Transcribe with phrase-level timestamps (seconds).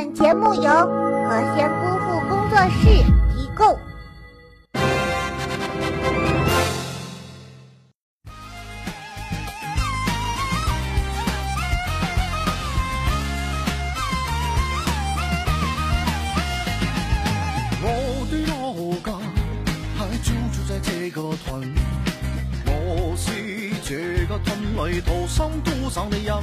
[0.00, 2.86] 本节目由何仙姑父工作室
[3.34, 3.76] 提供。
[17.82, 17.84] 我
[18.30, 18.54] 的老
[19.02, 19.18] 家
[19.96, 21.74] 还就住在这个屯，
[22.66, 23.32] 我是
[23.82, 26.36] 这个屯里土生土长的人。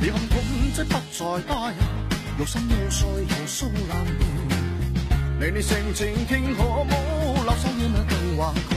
[0.00, 0.42] 你看屯
[0.74, 1.72] 即不在家
[2.42, 4.04] 呀，有心有碎有疏懒。
[5.38, 6.90] 你你性情傾可冇
[7.44, 8.70] 留守於那更華群。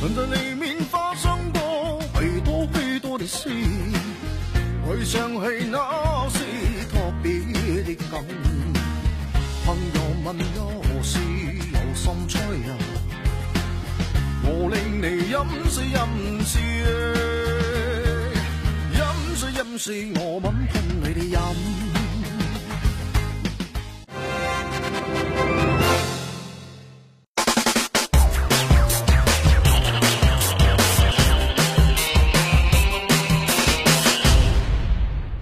[0.00, 3.48] 屯在里面發生過許多許多的事。
[4.88, 6.38] 回想起那是
[6.92, 7.24] 特別
[7.84, 8.24] 的感，
[9.64, 11.18] 朋友問有事
[11.72, 12.78] 有心吹啊，
[14.44, 16.06] 我令你飲水飲
[16.44, 16.62] 水，
[19.76, 21.38] 飲水飲水我吻碰你的飲。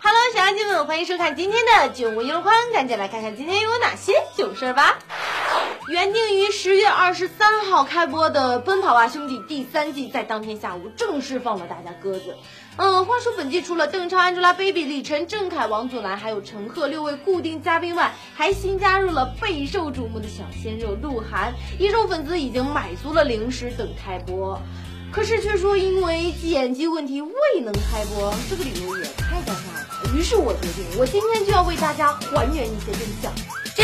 [0.02, 4.98] Hello，小妖精们，欢迎收看今天的九五一路宽，赶紧来看看今天有哪些囧事儿吧。
[5.86, 12.34] 原定于十月二十三号开播的《奔跑吧兄弟》第三季，在当天下午正式放了大家鸽子。
[12.76, 21.52] 嗯，话说本季除了邓超、Angelababy、李晨、郑恺、王祖蓝，还有陈赫六位固定嘉宾外，还新加入了备受瞩目的小鲜肉鹿晗。
[21.78, 24.58] 一众粉丝已经买足了零食等开播。
[25.12, 30.16] 可是却说因为剪辑问题未能开播，这个理由也太尴尬了。
[30.16, 33.30] 于是我决定，我今天就要为大家还原一些真相。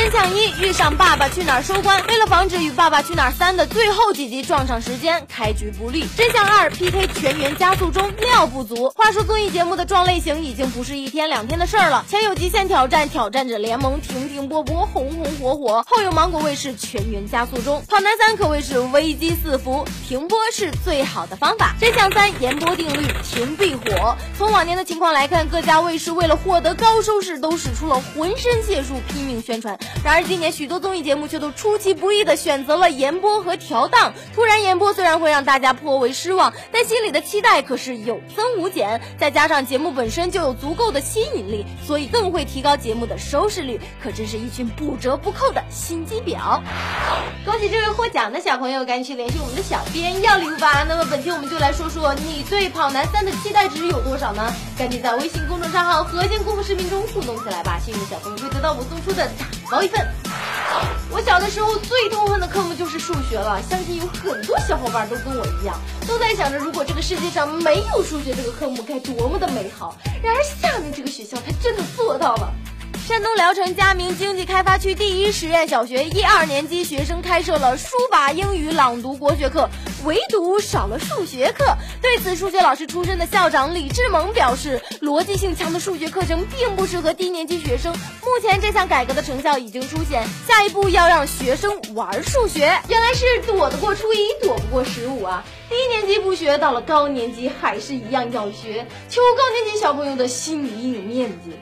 [0.01, 6.07] 真相一：遇上《爸爸去哪儿》收官，为了防止与《爸爸去哪儿三》的最后几集撞上时间，开局不利。
[6.17, 8.91] 真相二：PK 全员加速中料不足。
[8.97, 21.77] 话说综艺节目的撞类型已经不是一天两天的事儿了，前有《极限挑战》挑战者联盟停停波波红红火火，后有芒果卫视全员加速中，跑男三可谓是危机四伏，停播是最好的方法。
[21.79, 24.17] 真相三：延播定律，停必火。
[24.39, 29.79] 从往年的情况来看，各家卫视为了获得高收视，都使出了浑身解数，拼命宣传。
[30.05, 34.12] 然而今年许多综艺节目却都出其不意的选择了延播和调档。
[34.34, 39.00] 突然延播虽然会让大家颇为失望，但心里的期待可是有增无减。
[39.18, 46.61] 再加上节目本身就有足够的吸引力，所以更会提高节目的收视率，可真是一群不折不扣的心机婊。
[47.45, 50.84] 恭喜这位获奖的小朋友，赶紧去联系我们的小编要礼物吧。
[50.89, 54.52] 那么本期我们就来说说你对《跑男三》的期待值有多少呢？
[54.79, 60.05] 赶紧在微信公众账号“核心功夫视频”中互动起来吧，幸运的小朋友会得到我送出的大毛一份。
[61.13, 69.97] 我小的时候最痛恨的科目就是数学了，相信有很多小伙伴都跟我一样，都在想着如果这个世界上没有数学这个科目该多么的美好。
[70.23, 72.53] 然而下面这个学校它真的做到了。
[73.07, 79.69] 山东聊城佳明经济开发区第一实验小学一二年级学生开设了书法、英语、朗读国学课，
[80.05, 81.64] 唯独少了数学课。
[82.00, 87.92] 对此，数学老师出身的校长李志萌表示，逻辑性强的数学课程并不适合低年级学生。
[87.92, 92.61] 目前这项改革的成效已经出现，下一步要让学生玩数学。
[92.88, 95.44] 原来是躲得过初一，躲不过十五啊！
[95.68, 101.52] 低年级不学，到了高年级还是一样要学，求高年级小朋友的心理阴影面积。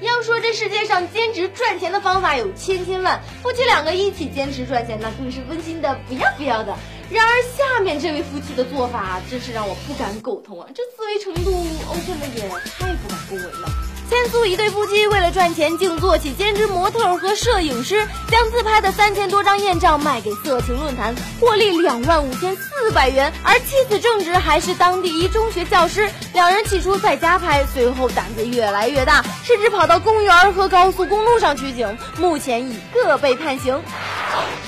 [0.00, 6.76] 要说这世界上兼职赚钱的方法有千千万，夫妻两个一起兼职赚钱，那更是温馨的不要不要的。
[7.10, 10.68] 然而下面这位夫妻的做法，真是让我不敢苟同啊！
[10.74, 11.50] 这思维程度，
[11.88, 12.48] 欧真的也
[12.78, 13.95] 太不敢恭维了。
[14.08, 23.32] 千苏一对夫妻为了赚钱，竟做起兼职模特和摄影师，将自拍的三千多张艳照卖给色情论坛，获利两万五千四百元。
[23.42, 31.98] 而妻子正职还是当地一中学教师，两人起初在家拍，随后胆子越来越大，甚至跑到公园和高速公路上取景。
[32.16, 33.80] 目前已各被判刑。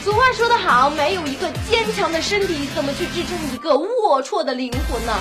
[0.02, 5.12] 俗话说得好，没有一个坚强的身体，怎么去支撑一个龌龊的灵魂呢？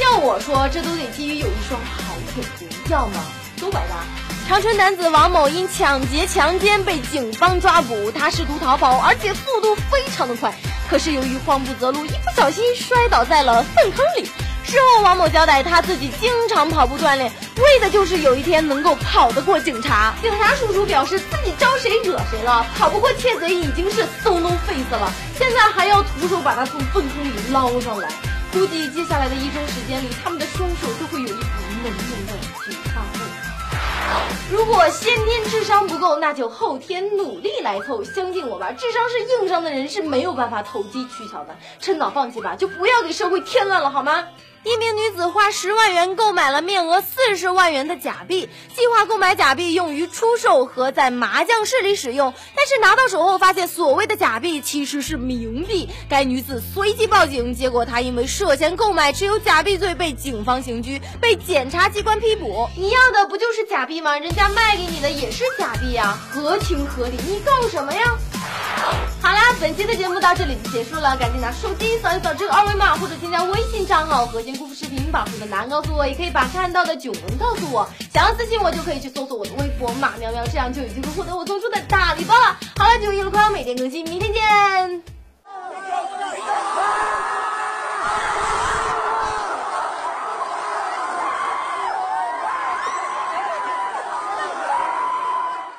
[0.00, 3.14] 要我说，这都得基于有一双好腿子，要么
[3.60, 4.04] 都百搭。
[4.48, 10.54] 长春男子王某因抢劫强奸被警方抓捕，他试图逃跑，而且速度非常的快。
[10.88, 14.30] 可是由于慌不择路，一不小心摔倒在了粪坑里。
[14.62, 20.12] 事后，王某交代，他自己经常跑步锻炼，为的就是有一天能够跑得过警察。
[20.20, 28.08] 警察叔叔表示自己招谁惹谁了，跑不过窃贼已经是 so no face 了，现在还要徒手把他从粪坑里捞上来。
[28.52, 31.40] 估计接下来的一周时间里，他们的双手都会有一
[31.86, 32.32] 股浓浓的
[32.64, 33.20] 警察味。
[34.50, 38.02] 如果先天智商不够，那就后天努力来凑。
[38.02, 41.56] 相信我吧，智商是硬伤的人是没有办法投机取巧的。
[41.80, 44.24] 趁早放弃吧，就不要给社会添乱了，好吗？
[44.66, 52.34] 一名女子花十万元购买了面额四十万元的假币，计划购买假币用于出售和在麻将室里使用。
[52.52, 55.88] 但是拿到手后发现，所谓的假币其实是冥币。
[56.08, 62.68] 该女子随即报警，结果她因为涉嫌购买持有假币罪被警方刑拘，被检察机关批捕。
[62.76, 64.18] 你要的不就是假币吗？
[64.18, 67.16] 人家卖给你的也是假币呀，合情合理。
[67.24, 68.02] 你告什么呀？
[69.20, 77.88] 好啦，本期的节目到这里就结束了，赶紧拿手机扫一扫这个二维码，或者添加微信账号“和仙姑父视频”，把你的答案告诉我，也可以把看到的囧文告诉我。
[78.12, 82.56] 想要私信我，就可以去搜索我的微博“马喵喵”，这样就有机会获得我送出的大礼包了。
[82.76, 85.15] 好了，九一路快每天更新，明天见。